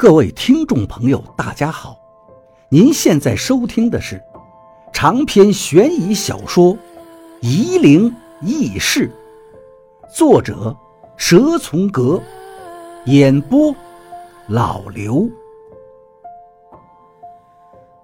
[0.00, 1.94] 各位听众朋友，大家好！
[2.70, 4.18] 您现在收听的是
[4.94, 6.74] 长篇悬疑小说
[7.42, 8.10] 《夷陵
[8.40, 9.12] 轶事》，
[10.16, 10.74] 作者
[11.18, 12.18] 蛇从阁，
[13.04, 13.76] 演播
[14.48, 15.28] 老刘。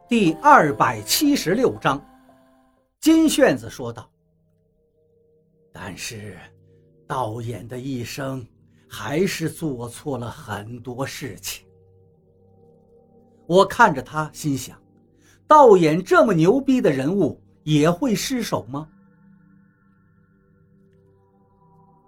[0.06, 1.98] 第二百七十六章，
[3.00, 4.06] 金炫子说道
[5.72, 6.36] ：“但是，
[7.06, 8.46] 导演的一生
[8.86, 11.64] 还是做错了很多事情。”
[13.46, 14.76] 我看着他，心想：
[15.46, 18.88] 道衍这么牛逼的人物也会失手吗？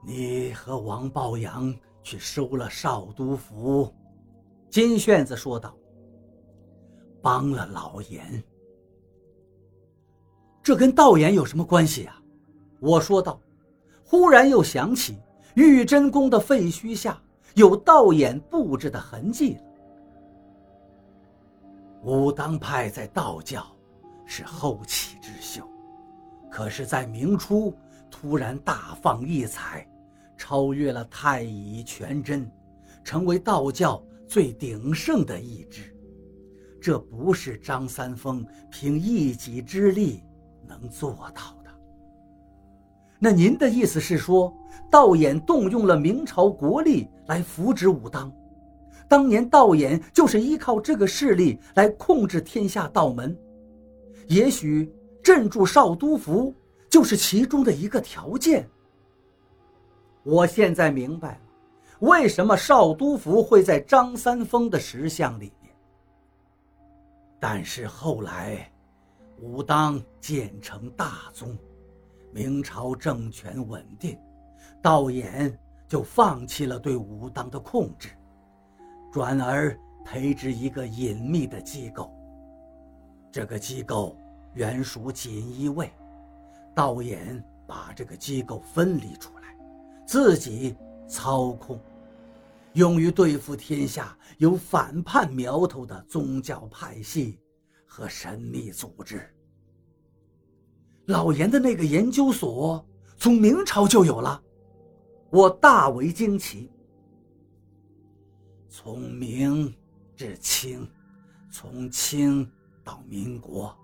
[0.05, 3.93] 你和王抱阳去收了少督府，
[4.71, 5.77] 金炫子说道
[7.23, 8.43] ：“帮了老严。
[10.63, 12.21] 这跟道衍有什么关系啊？”
[12.81, 13.41] 我说道。
[14.11, 15.19] 忽然又想起
[15.55, 19.61] 玉真宫的废墟下有道衍布置的痕迹了。
[22.03, 23.67] 武当派在道教
[24.25, 25.69] 是后起之秀，
[26.51, 27.75] 可是，在明初
[28.11, 29.87] 突然大放异彩，
[30.37, 32.51] 超越了太乙、全真，
[33.03, 35.95] 成为道教最鼎盛的一支。
[36.81, 40.23] 这不是张三丰凭一己之力
[40.67, 41.71] 能做到的。
[43.19, 44.57] 那您的意思是说，
[44.89, 48.33] 道衍动用了明朝国力来扶植武当？
[49.09, 53.37] 当年道衍就是依靠这个势力来控制天下道门，
[54.27, 54.93] 也许
[55.23, 56.55] 镇住少督府
[56.91, 58.69] 就是其中的一个条件。
[60.25, 61.41] 我现在明白了，
[62.01, 65.75] 为什么少督府会在张三丰的石像里面。
[67.41, 68.71] 但是后来，
[69.41, 71.57] 武当建成大宗，
[72.31, 74.19] 明朝政权稳定，
[74.83, 78.11] 道衍就放弃了对武当的控制。
[79.19, 82.09] 转而培植一个隐秘的机构。
[83.33, 84.17] 这个机构
[84.55, 85.91] 原属锦衣卫，
[86.73, 89.57] 道衍把这个机构分离出来，
[90.07, 90.77] 自己
[91.09, 91.81] 操控，
[92.75, 97.41] 用于对付天下有反叛苗头的宗教派系
[97.89, 99.29] 和神秘组织。
[101.07, 102.87] 老严的那个研究所
[103.17, 104.41] 从明朝就有了，
[105.31, 106.71] 我大为惊奇。
[108.71, 109.75] 从明
[110.15, 110.87] 至清，
[111.51, 112.49] 从清
[112.85, 113.75] 到民国，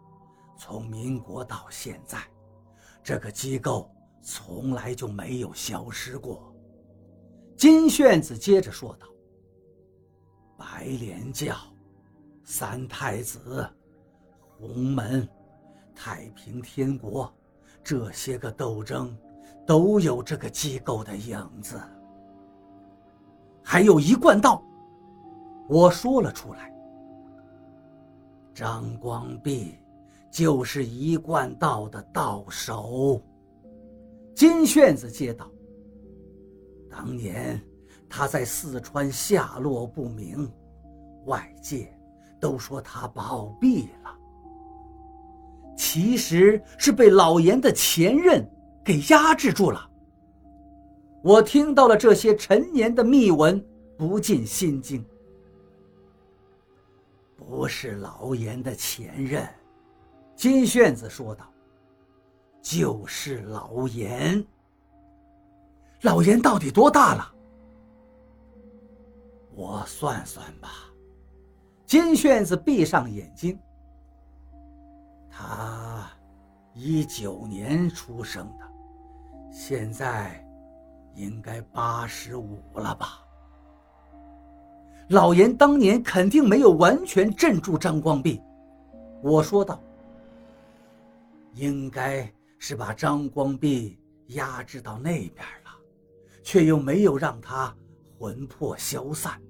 [0.59, 2.19] 从民国到现在，
[3.03, 3.91] 这个机构
[4.23, 6.55] 从来就没有消失过。
[7.57, 9.07] 金炫子接着说道
[10.59, 11.57] ：“白莲教、
[12.45, 13.67] 三太子、
[14.59, 15.27] 洪门、
[15.95, 17.33] 太平天国，
[17.83, 19.17] 这些个斗争，
[19.67, 21.81] 都有这个机构的影子。
[23.63, 24.63] 还有一贯道。”
[25.69, 26.73] 我说了出来，
[28.53, 29.75] 张光弼
[30.31, 33.21] 就是一贯道的道手。
[34.35, 35.51] 金炫子接道
[36.91, 37.61] ：“当年
[38.09, 40.51] 他在四川下落不明，
[41.25, 41.91] 外界
[42.39, 44.15] 都说他暴毙了，
[45.77, 48.47] 其实是被老严的前任
[48.85, 49.91] 给压制住了。”
[51.25, 53.65] 我听到了这些陈年的秘闻，
[53.97, 55.03] 不禁心惊。
[57.47, 59.49] 不是老严的前任，
[60.35, 61.45] 金炫子说道
[62.63, 64.45] ：“就是老严。
[66.03, 67.35] 老严到底多大了？
[69.55, 70.71] 我算算吧。”
[71.87, 73.59] 金炫子闭上眼睛。
[75.31, 76.11] 他
[76.73, 78.65] 一九年出生的，
[79.53, 80.45] 现在
[81.15, 83.24] 应该八十五了吧。
[85.09, 88.41] 老严当年肯定没有完全镇住张光弼，
[89.23, 89.83] 我说道
[91.55, 93.99] ：“应该是把张光弼
[94.29, 95.71] 压制到那边了，
[96.43, 97.75] 却又没有让他
[98.19, 99.41] 魂魄消散。”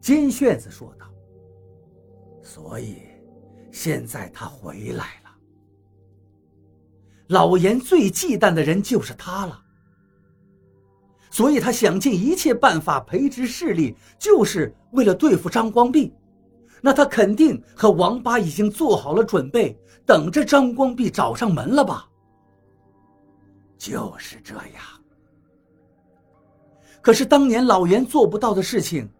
[0.00, 1.06] 金炫子说道
[2.40, 2.98] ：“所以
[3.72, 5.30] 现在他回来了。
[7.28, 9.62] 老严最忌惮的人就是他了。”
[11.34, 16.14] 所以他想尽一切办法培植势力，就是为了对付张光弼。
[16.80, 19.76] 那他肯定和王八已经做好了准备，
[20.06, 22.08] 等着张光弼找上门了吧？
[23.76, 24.84] 就是这样。
[27.02, 29.10] 可是当年老袁做不到的事情，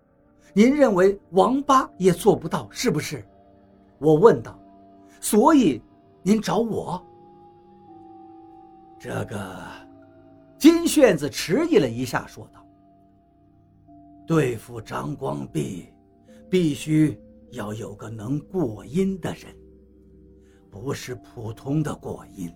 [0.53, 3.27] 您认为王八也做不到，是不是？
[3.99, 4.57] 我问道。
[5.21, 5.83] 所以
[6.23, 7.05] 您找我？
[9.01, 9.84] 这个。
[10.65, 12.67] 金炫子迟疑了一下，说道
[14.27, 15.93] ：“对付张光弼，
[16.49, 17.21] 必须
[17.51, 19.55] 要有个能过阴的人，
[20.71, 22.51] 不是普通的过阴，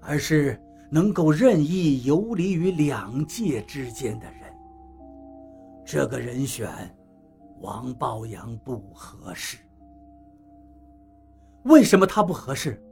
[0.00, 0.58] 而是
[0.90, 4.40] 能够任意游离于两界之间的人。
[5.84, 6.70] 这个人选，
[7.60, 9.58] 王抱阳不合适。
[11.64, 12.82] 为什么他不合适？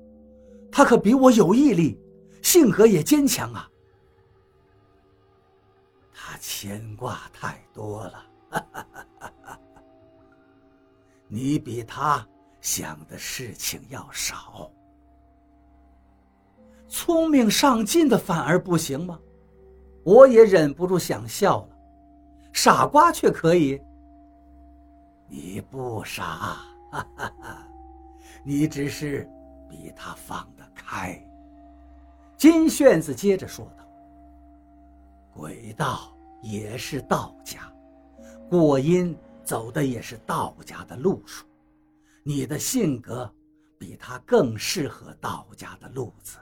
[0.70, 1.98] 他可比我有毅力，
[2.42, 3.70] 性格也坚强啊。
[6.14, 8.24] 他牵挂太多了，
[11.28, 12.26] 你比他
[12.60, 14.70] 想的事情要少。
[16.88, 19.18] 聪明上进的反而不行吗？
[20.04, 21.68] 我也忍不住想笑了。
[22.52, 23.82] 傻瓜却可以。
[25.26, 26.22] 你不傻，
[26.92, 27.66] 哈哈哈。
[28.44, 29.28] 你只是
[29.68, 31.20] 比他放得开。
[32.36, 33.83] 金炫子接着说道
[35.34, 37.72] ：“鬼道也是道家，
[38.48, 41.44] 过阴走的也是道家的路数。
[42.22, 43.30] 你的性格
[43.78, 46.38] 比他更适合道家的路子。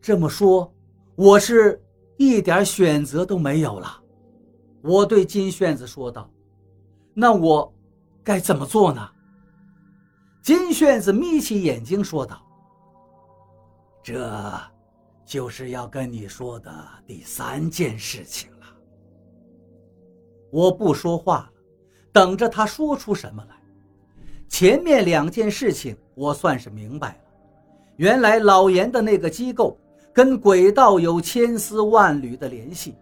[0.00, 0.72] 这么说，
[1.16, 1.82] 我是
[2.16, 4.00] 一点选择都没有了。”
[4.82, 6.30] 我对金炫子说道
[7.14, 7.74] ：“那我
[8.22, 9.10] 该怎么做呢？”
[10.42, 12.40] 金炫子眯起眼睛说道
[14.04, 14.60] ：“这，
[15.24, 16.70] 就是要跟你说的
[17.06, 18.66] 第三件事情了。”
[20.50, 21.50] 我不说话了，
[22.12, 23.56] 等着他说出什么来。
[24.48, 27.16] 前面两件事情我算是明白了，
[27.96, 29.76] 原来老严的那个机构
[30.12, 32.94] 跟鬼道有千丝万缕的联系。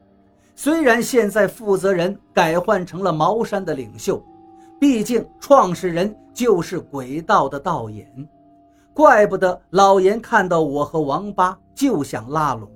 [0.55, 4.23] 虽然现在负责人改换成了茅山的领袖。
[4.81, 8.29] 毕竟，创始人就是鬼道的道演，
[8.93, 12.71] 怪不得老严看到我和王八就想拉拢。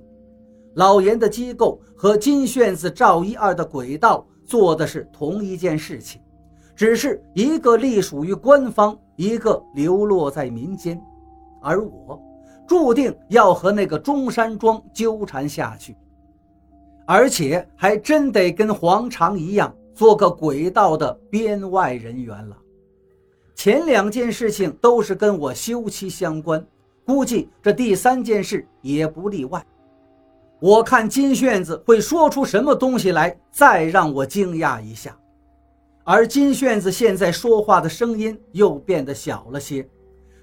[0.75, 6.21] 老严的机构和金炫子、赵一二的鬼道做的是同一件事情，
[6.75, 11.01] 只是一个隶属于官方，一个流落在民间，
[11.61, 12.21] 而我
[12.67, 15.95] 注定要和那个中山装纠缠下去，
[17.05, 19.73] 而且还真得跟黄常一样。
[19.95, 22.55] 做个鬼道的编外人员了。
[23.55, 26.63] 前两件事情都是跟我休妻相关，
[27.07, 29.65] 估计这第三件事也不例外。
[30.59, 35.17] 我看金炫子会说出什么东西来，再让我惊讶一下。
[36.03, 39.87] 而金炫子现在说话的声音又变得小了些，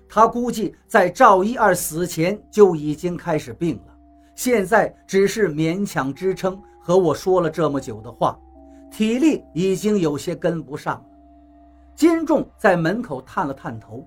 [0.08, 3.94] 他估计在赵一二死前就已经开始病了，
[4.34, 8.38] 现在只是勉强支撑和我说了这么久的话。
[8.90, 11.04] 体力已经有些跟不上。
[11.94, 14.06] 金仲在门口探了探头，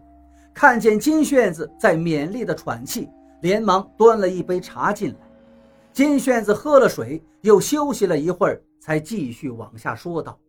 [0.58, 3.08] 看见金炫子在勉力的喘气，
[3.44, 5.20] 连忙端了一杯茶进来。
[5.94, 10.40] 金炫子喝了水，又休息了一会儿，才继续往下说道：“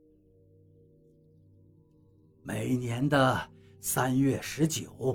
[2.43, 3.39] 每年的
[3.83, 5.15] 三月十九，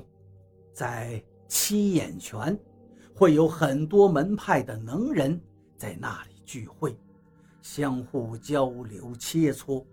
[0.71, 2.55] 在七眼泉，
[3.15, 5.41] 会有很多门派的能人
[5.75, 6.95] 在那里聚会。”
[7.63, 9.83] 相互交流切磋，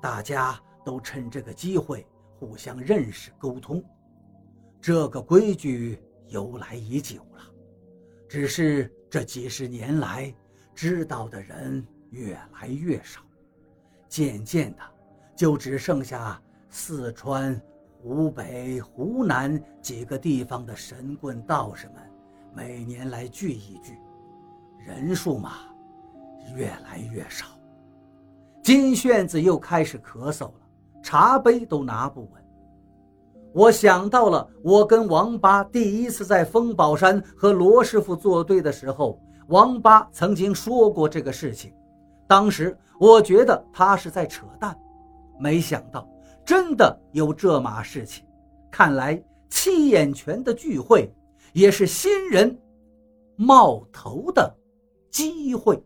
[0.00, 2.06] 大家都趁这个机会
[2.38, 3.84] 互相认识沟通。
[4.82, 5.96] 这个规矩
[6.26, 7.42] 由来已久了，
[8.28, 10.34] 只是这几十年来
[10.74, 13.20] 知道的人越来越少，
[14.08, 14.82] 渐渐的
[15.36, 17.58] 就只剩下四川、
[18.02, 21.96] 湖北、湖南几个地方的神棍道士们
[22.52, 23.96] 每年来聚一聚，
[24.84, 25.58] 人数嘛。
[26.56, 27.46] 越来越少，
[28.64, 30.54] 金炫子又开始咳嗽了，
[31.00, 32.41] 茶杯都拿不稳。
[33.54, 41.72] 我想到了我跟王八第一次在风宝山和罗师傅作对的时候，王八曾经说过这个事情。
[42.26, 44.74] 当时我觉得他是在扯淡，
[45.38, 46.08] 没想到
[46.46, 48.24] 真的有这码事情。
[48.70, 51.12] 看来七眼泉的聚会
[51.52, 52.58] 也是新人
[53.36, 54.50] 冒头的
[55.10, 55.82] 机会。